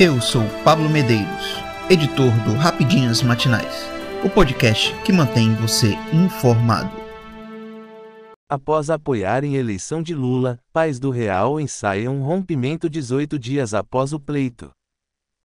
Eu 0.00 0.20
sou 0.20 0.44
Pablo 0.62 0.88
Medeiros, 0.88 1.56
editor 1.90 2.30
do 2.44 2.54
Rapidinhas 2.54 3.20
Matinais, 3.20 3.84
o 4.24 4.30
podcast 4.30 4.94
que 5.02 5.12
mantém 5.12 5.56
você 5.56 5.94
informado. 6.12 6.92
Após 8.48 8.90
apoiarem 8.90 9.56
eleição 9.56 10.00
de 10.00 10.14
Lula, 10.14 10.60
pais 10.72 11.00
do 11.00 11.10
Real 11.10 11.58
ensaiam 11.58 12.18
um 12.18 12.22
rompimento 12.22 12.88
18 12.88 13.36
dias 13.40 13.74
após 13.74 14.12
o 14.12 14.20
pleito. 14.20 14.70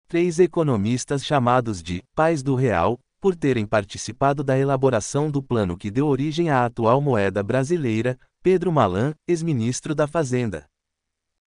Três 0.09 0.41
economistas 0.41 1.25
chamados 1.25 1.81
de 1.81 2.03
pais 2.13 2.43
do 2.43 2.57
Real, 2.57 2.99
por 3.21 3.37
terem 3.37 3.65
participado 3.65 4.43
da 4.43 4.59
elaboração 4.59 5.31
do 5.31 5.41
plano 5.41 5.77
que 5.77 5.93
deu 5.93 6.09
origem 6.09 6.51
à 6.51 6.65
atual 6.65 7.01
moeda 7.01 7.41
brasileira, 7.41 8.19
Pedro 8.43 8.73
Malan, 8.73 9.15
ex-ministro 9.29 9.95
da 9.95 10.09
Fazenda. 10.09 10.70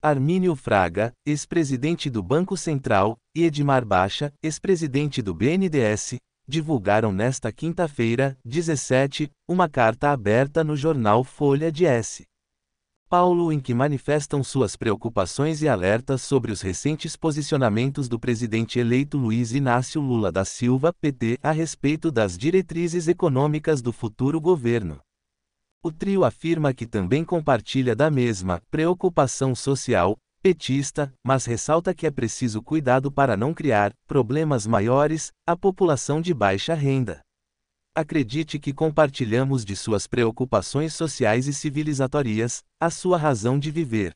Armínio 0.06 0.54
Fraga, 0.54 1.14
ex-presidente 1.24 2.10
do 2.10 2.22
Banco 2.22 2.58
Central, 2.58 3.16
e 3.34 3.44
Edmar 3.44 3.86
Baixa, 3.86 4.30
ex-presidente 4.42 5.22
do 5.22 5.32
BNDES, 5.32 6.16
divulgaram 6.46 7.10
nesta 7.10 7.50
quinta-feira, 7.50 8.36
17, 8.44 9.30
uma 9.48 9.66
carta 9.66 10.10
aberta 10.10 10.62
no 10.62 10.76
jornal 10.76 11.24
Folha 11.24 11.72
de 11.72 11.86
S. 11.86 12.26
Paulo 13.08 13.50
em 13.50 13.58
que 13.58 13.72
manifestam 13.72 14.44
suas 14.44 14.76
preocupações 14.76 15.62
e 15.62 15.68
alertas 15.68 16.20
sobre 16.20 16.52
os 16.52 16.60
recentes 16.60 17.16
posicionamentos 17.16 18.06
do 18.06 18.20
presidente 18.20 18.78
eleito 18.78 19.16
Luiz 19.16 19.54
Inácio 19.54 20.02
Lula 20.02 20.30
da 20.30 20.44
Silva, 20.44 20.92
PT, 21.00 21.38
a 21.42 21.50
respeito 21.50 22.12
das 22.12 22.36
diretrizes 22.36 23.08
econômicas 23.08 23.80
do 23.80 23.90
futuro 23.90 24.38
governo. 24.38 25.00
O 25.86 25.92
trio 25.92 26.24
afirma 26.24 26.72
que 26.72 26.86
também 26.86 27.22
compartilha 27.22 27.94
da 27.94 28.10
mesma 28.10 28.58
preocupação 28.70 29.54
social 29.54 30.16
petista, 30.40 31.12
mas 31.22 31.44
ressalta 31.44 31.92
que 31.92 32.06
é 32.06 32.10
preciso 32.10 32.62
cuidado 32.62 33.12
para 33.12 33.36
não 33.36 33.52
criar 33.52 33.92
problemas 34.06 34.66
maiores 34.66 35.30
à 35.46 35.54
população 35.54 36.22
de 36.22 36.32
baixa 36.32 36.72
renda. 36.72 37.20
Acredite 37.94 38.58
que 38.58 38.72
compartilhamos 38.72 39.62
de 39.62 39.76
suas 39.76 40.06
preocupações 40.06 40.94
sociais 40.94 41.46
e 41.46 41.52
civilizatórias, 41.52 42.62
a 42.80 42.88
sua 42.88 43.18
razão 43.18 43.58
de 43.58 43.70
viver. 43.70 44.14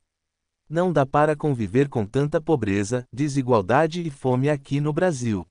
Não 0.71 0.91
dá 0.91 1.05
para 1.05 1.37
conviver 1.37 1.91
com 1.91 2.07
tanta 2.07 2.41
pobreza, 2.41 3.05
desigualdade 3.13 4.01
e 4.01 4.09
fome 4.11 4.49
aqui 4.49 4.81
no 4.81 4.93
Brasil. 4.93 5.47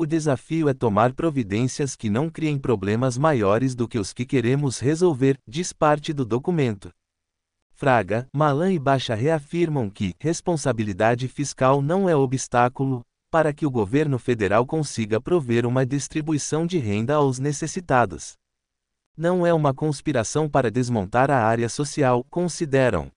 O 0.00 0.06
desafio 0.06 0.66
é 0.66 0.72
tomar 0.72 1.12
providências 1.12 1.94
que 1.94 2.08
não 2.08 2.30
criem 2.30 2.58
problemas 2.58 3.18
maiores 3.18 3.74
do 3.74 3.86
que 3.86 3.98
os 3.98 4.14
que 4.14 4.24
queremos 4.24 4.78
resolver, 4.78 5.36
diz 5.46 5.74
parte 5.74 6.10
do 6.14 6.24
documento. 6.24 6.88
Fraga, 7.74 8.26
Malan 8.34 8.72
e 8.72 8.78
Baixa 8.78 9.14
reafirmam 9.14 9.90
que 9.90 10.14
responsabilidade 10.18 11.28
fiscal 11.28 11.82
não 11.82 12.08
é 12.08 12.16
obstáculo 12.16 13.02
para 13.30 13.52
que 13.52 13.66
o 13.66 13.70
governo 13.70 14.18
federal 14.18 14.64
consiga 14.64 15.20
prover 15.20 15.66
uma 15.66 15.84
distribuição 15.84 16.66
de 16.66 16.78
renda 16.78 17.16
aos 17.16 17.38
necessitados. 17.38 18.38
Não 19.14 19.46
é 19.46 19.52
uma 19.52 19.74
conspiração 19.74 20.48
para 20.48 20.70
desmontar 20.70 21.30
a 21.30 21.44
área 21.44 21.68
social, 21.68 22.24
consideram. 22.30 23.10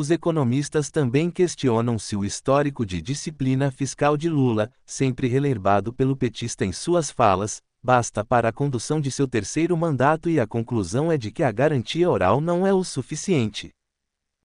Os 0.00 0.10
economistas 0.10 0.90
também 0.90 1.30
questionam 1.30 1.98
se 1.98 2.16
o 2.16 2.24
histórico 2.24 2.86
de 2.86 3.02
disciplina 3.02 3.70
fiscal 3.70 4.16
de 4.16 4.30
Lula, 4.30 4.72
sempre 4.82 5.28
relevado 5.28 5.92
pelo 5.92 6.16
petista 6.16 6.64
em 6.64 6.72
suas 6.72 7.10
falas, 7.10 7.60
basta 7.82 8.24
para 8.24 8.48
a 8.48 8.52
condução 8.52 8.98
de 8.98 9.10
seu 9.10 9.28
terceiro 9.28 9.76
mandato 9.76 10.30
e 10.30 10.40
a 10.40 10.46
conclusão 10.46 11.12
é 11.12 11.18
de 11.18 11.30
que 11.30 11.42
a 11.42 11.52
garantia 11.52 12.08
oral 12.08 12.40
não 12.40 12.66
é 12.66 12.72
o 12.72 12.82
suficiente. 12.82 13.72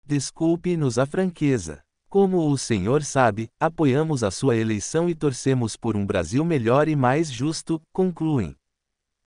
Desculpe-nos 0.07 0.99
a 0.99 1.05
franqueza. 1.05 1.83
Como 2.09 2.51
o 2.51 2.57
senhor 2.57 3.05
sabe, 3.05 3.51
apoiamos 3.61 4.25
a 4.25 4.31
sua 4.31 4.57
eleição 4.57 5.07
e 5.07 5.15
torcemos 5.15 5.77
por 5.77 5.99
um 5.99 6.07
Brasil 6.07 6.47
melhor 6.47 6.89
e 6.89 6.97
mais 6.97 7.31
justo, 7.31 7.79
concluem. 7.93 8.57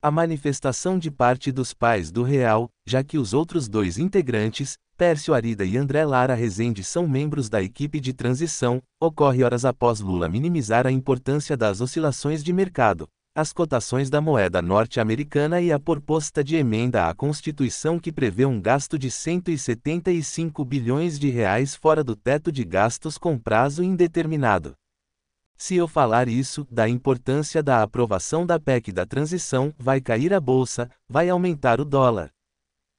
A 0.01 0.11
manifestação 0.11 0.99
de 0.99 1.09
parte 1.09 1.49
dos 1.49 1.73
pais 1.73 2.11
do 2.11 2.23
Real, 2.23 2.69
já 2.85 3.05
que 3.05 3.17
os 3.17 3.33
outros 3.33 3.69
dois 3.69 3.97
integrantes, 3.97 4.77
Pércio 4.99 5.33
Arida 5.33 5.63
e 5.63 5.77
André 5.77 6.03
Lara 6.03 6.35
Rezende 6.35 6.83
são 6.83 7.07
membros 7.07 7.47
da 7.47 7.63
equipe 7.63 8.01
de 8.01 8.11
transição, 8.11 8.83
ocorre 8.99 9.45
horas 9.45 9.63
após 9.63 10.01
Lula 10.01 10.27
minimizar 10.27 10.85
a 10.85 10.91
importância 10.91 11.55
das 11.55 11.79
oscilações 11.79 12.43
de 12.43 12.51
mercado, 12.51 13.07
as 13.33 13.53
cotações 13.53 14.09
da 14.09 14.19
moeda 14.19 14.61
norte-americana 14.61 15.61
e 15.61 15.71
a 15.71 15.79
proposta 15.79 16.43
de 16.43 16.57
emenda 16.57 17.07
à 17.07 17.15
Constituição 17.15 17.97
que 17.97 18.11
prevê 18.11 18.45
um 18.45 18.59
gasto 18.59 18.99
de 18.99 19.09
175 19.09 20.65
bilhões 20.65 21.17
de 21.17 21.29
reais 21.29 21.75
fora 21.75 22.03
do 22.03 22.13
teto 22.13 22.51
de 22.51 22.65
gastos 22.65 23.17
com 23.17 23.39
prazo 23.39 23.81
indeterminado. 23.81 24.73
Se 25.55 25.77
eu 25.77 25.87
falar 25.87 26.27
isso, 26.27 26.67
da 26.69 26.89
importância 26.89 27.63
da 27.63 27.81
aprovação 27.81 28.45
da 28.45 28.59
PEC 28.59 28.91
da 28.91 29.05
transição, 29.05 29.73
vai 29.79 30.01
cair 30.01 30.33
a 30.33 30.41
bolsa, 30.41 30.91
vai 31.07 31.29
aumentar 31.29 31.79
o 31.79 31.85
dólar. 31.85 32.31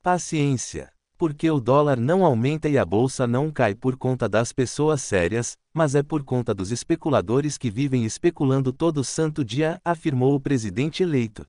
Paciência. 0.02 0.90
Porque 1.20 1.50
o 1.50 1.60
dólar 1.60 2.00
não 2.00 2.25
aumenta 2.25 2.66
e 2.66 2.78
a 2.78 2.84
bolsa 2.86 3.26
não 3.26 3.50
cai 3.50 3.75
por 3.75 3.94
conta 3.94 4.26
das 4.26 4.54
pessoas 4.54 5.03
sérias, 5.03 5.54
mas 5.70 5.94
é 5.94 6.03
por 6.03 6.25
conta 6.25 6.54
dos 6.54 6.70
especuladores 6.72 7.58
que 7.58 7.70
vivem 7.70 8.06
especulando 8.06 8.72
todo 8.72 9.04
santo 9.04 9.44
dia, 9.44 9.78
afirmou 9.84 10.34
o 10.34 10.41
presidente 10.41 11.03
eleito. 11.03 11.44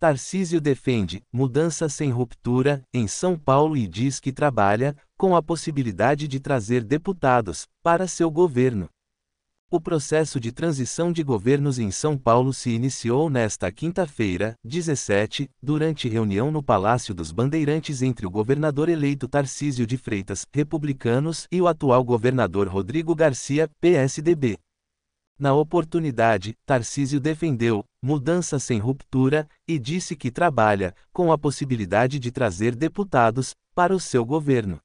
Tarcísio 0.00 0.60
defende 0.60 1.22
mudança 1.32 1.88
sem 1.88 2.10
ruptura 2.10 2.82
em 2.92 3.06
São 3.06 3.38
Paulo 3.38 3.76
e 3.76 3.86
diz 3.86 4.18
que 4.18 4.32
trabalha 4.32 4.96
com 5.16 5.36
a 5.36 5.42
possibilidade 5.42 6.26
de 6.26 6.40
trazer 6.40 6.82
deputados 6.82 7.68
para 7.80 8.08
seu 8.08 8.28
governo. 8.28 8.88
O 9.70 9.78
processo 9.78 10.40
de 10.40 10.50
transição 10.50 11.12
de 11.12 11.22
governos 11.22 11.78
em 11.78 11.90
São 11.90 12.16
Paulo 12.16 12.54
se 12.54 12.70
iniciou 12.70 13.28
nesta 13.28 13.70
quinta-feira, 13.70 14.54
17, 14.64 15.46
durante 15.62 16.08
reunião 16.08 16.50
no 16.50 16.62
Palácio 16.62 17.14
dos 17.14 17.30
Bandeirantes 17.30 18.00
entre 18.00 18.26
o 18.26 18.30
governador 18.30 18.88
eleito 18.88 19.28
Tarcísio 19.28 19.86
de 19.86 19.98
Freitas, 19.98 20.46
republicanos, 20.54 21.46
e 21.52 21.60
o 21.60 21.68
atual 21.68 22.02
governador 22.02 22.66
Rodrigo 22.66 23.14
Garcia, 23.14 23.68
PSDB. 23.78 24.56
Na 25.38 25.52
oportunidade, 25.52 26.54
Tarcísio 26.64 27.20
defendeu 27.20 27.84
mudança 28.02 28.58
sem 28.58 28.78
ruptura 28.78 29.46
e 29.68 29.78
disse 29.78 30.16
que 30.16 30.30
trabalha 30.30 30.94
com 31.12 31.30
a 31.30 31.36
possibilidade 31.36 32.18
de 32.18 32.32
trazer 32.32 32.74
deputados 32.74 33.54
para 33.74 33.94
o 33.94 34.00
seu 34.00 34.24
governo. 34.24 34.80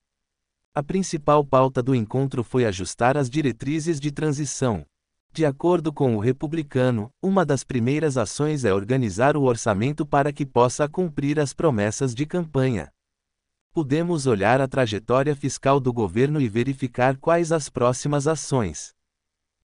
A 0.75 0.81
principal 0.81 1.45
pauta 1.45 1.83
do 1.83 1.93
encontro 1.93 2.43
foi 2.43 2.65
ajustar 2.65 3.15
as 3.15 3.29
diretrizes 3.29 3.99
de 3.99 4.11
transição. 4.11 4.83
De 5.31 5.45
acordo 5.45 5.93
com 5.93 6.15
o 6.15 6.19
republicano, 6.19 7.11
uma 7.21 7.45
das 7.45 7.63
primeiras 7.63 8.17
ações 8.17 8.65
é 8.65 8.73
organizar 8.73 9.37
o 9.37 9.43
orçamento 9.43 10.03
para 10.03 10.33
que 10.33 10.47
possa 10.47 10.89
cumprir 10.89 11.39
as 11.39 11.53
promessas 11.53 12.15
de 12.15 12.25
campanha. 12.25 12.91
Podemos 13.71 14.25
olhar 14.25 14.59
a 14.61 14.67
trajetória 14.67 15.35
fiscal 15.35 15.79
do 15.79 15.93
governo 15.93 16.41
e 16.41 16.47
verificar 16.47 17.17
quais 17.17 17.51
as 17.51 17.69
próximas 17.69 18.27
ações. 18.27 18.95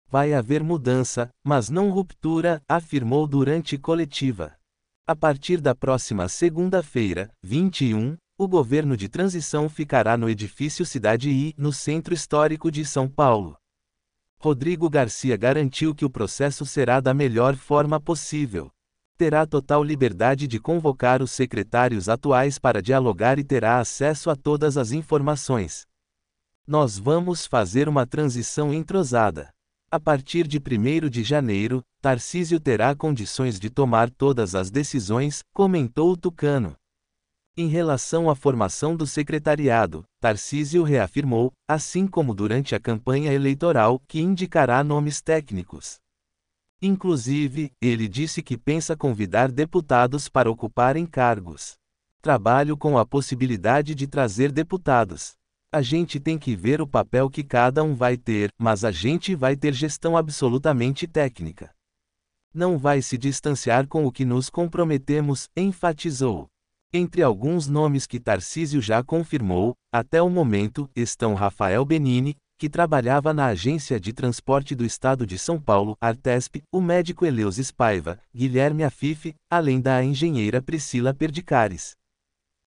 Vai 0.09 0.33
haver 0.33 0.61
mudança, 0.61 1.29
mas 1.41 1.69
não 1.69 1.89
ruptura, 1.89 2.61
afirmou 2.67 3.25
durante 3.25 3.77
coletiva. 3.77 4.57
A 5.05 5.15
partir 5.15 5.61
da 5.61 5.73
próxima 5.73 6.27
segunda-feira, 6.27 7.31
21, 7.41 8.17
o 8.39 8.47
governo 8.47 8.95
de 8.95 9.09
transição 9.09 9.67
ficará 9.67 10.15
no 10.15 10.29
edifício 10.29 10.85
Cidade 10.85 11.29
I, 11.29 11.55
no 11.57 11.73
centro 11.73 12.13
histórico 12.13 12.69
de 12.69 12.85
São 12.85 13.09
Paulo. 13.09 13.57
Rodrigo 14.39 14.87
Garcia 14.87 15.35
garantiu 15.35 15.95
que 15.95 16.05
o 16.05 16.09
processo 16.09 16.63
será 16.63 16.99
da 16.99 17.15
melhor 17.15 17.55
forma 17.55 17.99
possível. 17.99 18.69
Terá 19.17 19.47
total 19.47 19.83
liberdade 19.83 20.47
de 20.47 20.59
convocar 20.59 21.23
os 21.23 21.31
secretários 21.31 22.07
atuais 22.07 22.59
para 22.59 22.79
dialogar 22.79 23.39
e 23.39 23.43
terá 23.43 23.79
acesso 23.79 24.29
a 24.29 24.35
todas 24.35 24.77
as 24.77 24.91
informações. 24.91 25.87
Nós 26.67 26.99
vamos 26.99 27.47
fazer 27.47 27.89
uma 27.89 28.05
transição 28.05 28.71
entrosada. 28.71 29.49
A 29.89 29.99
partir 29.99 30.47
de 30.47 30.59
1 30.59 31.09
de 31.09 31.23
janeiro, 31.23 31.81
Tarcísio 31.99 32.59
terá 32.59 32.93
condições 32.93 33.59
de 33.59 33.71
tomar 33.71 34.11
todas 34.11 34.53
as 34.53 34.69
decisões, 34.69 35.41
comentou 35.51 36.11
o 36.11 36.17
Tucano. 36.17 36.75
Em 37.59 37.65
relação 37.65 38.29
à 38.29 38.35
formação 38.35 38.95
do 38.95 39.07
secretariado, 39.07 40.05
Tarcísio 40.19 40.83
reafirmou, 40.83 41.51
assim 41.67 42.05
como 42.05 42.35
durante 42.35 42.75
a 42.75 42.79
campanha 42.79 43.33
eleitoral, 43.33 43.99
que 44.07 44.21
indicará 44.21 44.83
nomes 44.83 45.23
técnicos. 45.23 45.95
Inclusive, 46.79 47.71
ele 47.81 48.07
disse 48.07 48.43
que 48.43 48.55
pensa 48.55 48.95
convidar 48.95 49.51
deputados 49.51 50.29
para 50.29 50.51
ocuparem 50.51 51.07
cargos. 51.07 51.73
Trabalho 52.21 52.77
com 52.77 52.95
a 52.95 53.03
possibilidade 53.03 53.95
de 53.95 54.05
trazer 54.05 54.51
deputados. 54.51 55.33
A 55.71 55.81
gente 55.81 56.19
tem 56.19 56.37
que 56.37 56.55
ver 56.55 56.79
o 56.79 56.85
papel 56.85 57.27
que 57.27 57.43
cada 57.43 57.83
um 57.83 57.95
vai 57.95 58.17
ter, 58.17 58.51
mas 58.55 58.85
a 58.85 58.91
gente 58.91 59.33
vai 59.33 59.55
ter 59.55 59.73
gestão 59.73 60.15
absolutamente 60.15 61.07
técnica. 61.07 61.71
Não 62.53 62.77
vai 62.77 63.01
se 63.01 63.17
distanciar 63.17 63.87
com 63.87 64.05
o 64.05 64.11
que 64.11 64.25
nos 64.25 64.47
comprometemos, 64.47 65.49
enfatizou. 65.57 66.47
Entre 66.93 67.21
alguns 67.21 67.67
nomes 67.67 68.07
que 68.07 68.17
Tarcísio 68.17 68.81
já 68.81 69.03
confirmou, 69.03 69.75
até 69.91 70.21
o 70.21 70.29
momento, 70.29 70.89
estão 70.95 71.33
Rafael 71.33 71.83
Benini, 71.83 72.37
que 72.57 72.69
trabalhava 72.69 73.33
na 73.33 73.47
Agência 73.47 73.99
de 73.99 74.13
Transporte 74.13 74.73
do 74.73 74.85
Estado 74.85 75.27
de 75.27 75.37
São 75.37 75.61
Paulo, 75.61 75.97
Artesp, 75.99 76.63
o 76.71 76.79
médico 76.79 77.25
Eleus 77.25 77.57
Spaiva, 77.57 78.19
Guilherme 78.33 78.85
Afife, 78.85 79.35
além 79.51 79.81
da 79.81 80.01
engenheira 80.01 80.61
Priscila 80.61 81.13
Perdicares. 81.13 81.91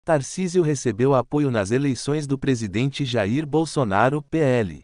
Tarcísio 0.03 0.63
recebeu 0.63 1.13
apoio 1.13 1.51
nas 1.51 1.69
eleições 1.69 2.25
do 2.25 2.39
presidente 2.39 3.05
Jair 3.05 3.45
Bolsonaro, 3.45 4.23
PL. 4.23 4.81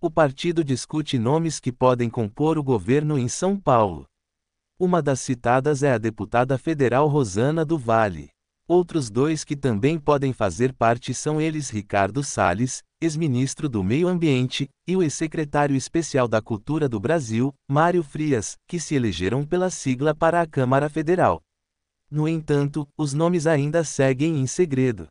O 0.00 0.10
partido 0.10 0.62
discute 0.62 1.18
nomes 1.18 1.58
que 1.58 1.72
podem 1.72 2.08
compor 2.08 2.56
o 2.58 2.62
governo 2.62 3.18
em 3.18 3.28
São 3.28 3.58
Paulo. 3.58 4.06
Uma 4.78 5.02
das 5.02 5.20
citadas 5.20 5.82
é 5.82 5.92
a 5.92 5.98
deputada 5.98 6.56
federal 6.56 7.08
Rosana 7.08 7.64
do 7.64 7.76
Vale. 7.76 8.30
Outros 8.74 9.10
dois 9.10 9.44
que 9.44 9.54
também 9.54 9.98
podem 9.98 10.32
fazer 10.32 10.72
parte 10.72 11.12
são 11.12 11.38
eles 11.38 11.68
Ricardo 11.68 12.24
Salles, 12.24 12.82
ex-ministro 13.02 13.68
do 13.68 13.84
Meio 13.84 14.08
Ambiente, 14.08 14.66
e 14.88 14.96
o 14.96 15.02
ex-secretário 15.02 15.76
especial 15.76 16.26
da 16.26 16.40
Cultura 16.40 16.88
do 16.88 16.98
Brasil, 16.98 17.52
Mário 17.70 18.02
Frias, 18.02 18.56
que 18.66 18.80
se 18.80 18.94
elegeram 18.94 19.44
pela 19.44 19.68
sigla 19.68 20.14
para 20.14 20.40
a 20.40 20.46
Câmara 20.46 20.88
Federal. 20.88 21.42
No 22.10 22.26
entanto, 22.26 22.88
os 22.96 23.12
nomes 23.12 23.46
ainda 23.46 23.84
seguem 23.84 24.38
em 24.38 24.46
segredo. 24.46 25.06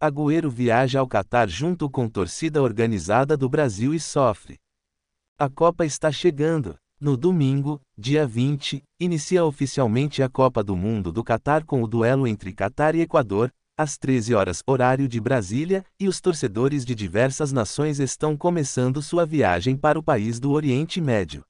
Agüero 0.00 0.50
viaja 0.50 0.98
ao 0.98 1.06
Catar 1.06 1.48
junto 1.48 1.88
com 1.88 2.08
torcida 2.08 2.60
organizada 2.60 3.36
do 3.36 3.48
Brasil 3.48 3.94
e 3.94 4.00
sofre. 4.00 4.58
A 5.38 5.48
Copa 5.48 5.86
está 5.86 6.10
chegando. 6.10 6.76
No 7.02 7.16
domingo, 7.16 7.80
dia 7.98 8.24
20, 8.24 8.80
inicia 9.00 9.44
oficialmente 9.44 10.22
a 10.22 10.28
Copa 10.28 10.62
do 10.62 10.76
Mundo 10.76 11.10
do 11.10 11.24
Catar 11.24 11.64
com 11.64 11.82
o 11.82 11.88
duelo 11.88 12.28
entre 12.28 12.52
Catar 12.52 12.94
e 12.94 13.00
Equador, 13.00 13.50
às 13.76 13.98
13 13.98 14.36
horas 14.36 14.62
horário 14.64 15.08
de 15.08 15.20
Brasília, 15.20 15.84
e 15.98 16.06
os 16.06 16.20
torcedores 16.20 16.84
de 16.84 16.94
diversas 16.94 17.50
nações 17.50 17.98
estão 17.98 18.36
começando 18.36 19.02
sua 19.02 19.26
viagem 19.26 19.76
para 19.76 19.98
o 19.98 20.02
país 20.02 20.38
do 20.38 20.52
Oriente 20.52 21.00
Médio. 21.00 21.42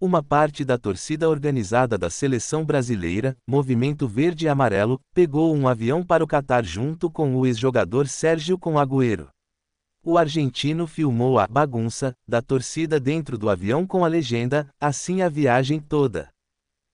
Uma 0.00 0.24
parte 0.24 0.64
da 0.64 0.76
torcida 0.76 1.28
organizada 1.30 1.96
da 1.96 2.10
seleção 2.10 2.64
brasileira, 2.64 3.36
Movimento 3.46 4.08
Verde 4.08 4.46
e 4.46 4.48
Amarelo, 4.48 5.00
pegou 5.14 5.54
um 5.54 5.68
avião 5.68 6.04
para 6.04 6.24
o 6.24 6.26
Catar 6.26 6.64
junto 6.64 7.08
com 7.08 7.36
o 7.36 7.46
ex-jogador 7.46 8.08
Sérgio 8.08 8.58
com 8.58 8.76
Agüero. 8.76 9.33
O 10.06 10.18
argentino 10.18 10.86
filmou 10.86 11.38
a 11.38 11.46
bagunça 11.46 12.12
da 12.28 12.42
torcida 12.42 13.00
dentro 13.00 13.38
do 13.38 13.48
avião 13.48 13.86
com 13.86 14.04
a 14.04 14.08
legenda: 14.08 14.68
assim 14.78 15.22
a 15.22 15.30
viagem 15.30 15.80
toda. 15.80 16.28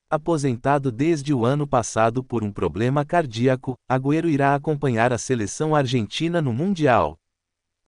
Aposentado 0.08 0.92
desde 0.92 1.34
o 1.34 1.44
ano 1.44 1.66
passado 1.66 2.22
por 2.22 2.44
um 2.44 2.52
problema 2.52 3.04
cardíaco, 3.04 3.74
Agüero 3.88 4.28
irá 4.28 4.54
acompanhar 4.54 5.12
a 5.12 5.18
seleção 5.18 5.74
argentina 5.74 6.40
no 6.40 6.52
Mundial. 6.52 7.16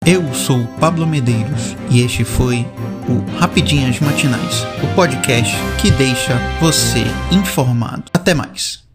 Eu 0.06 0.32
sou 0.32 0.66
Pablo 0.78 1.06
Medeiros 1.06 1.76
e 1.90 2.00
este 2.00 2.24
foi 2.24 2.60
o 3.06 3.38
Rapidinhas 3.38 4.00
Matinais, 4.00 4.62
o 4.82 4.94
podcast 4.94 5.54
que 5.82 5.90
deixa 5.90 6.38
você 6.60 7.04
informado. 7.30 8.04
Até 8.14 8.32
mais. 8.32 8.89